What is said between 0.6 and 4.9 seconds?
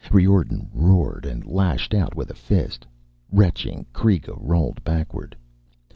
roared and lashed out with a fist. Retching, Kreega rolled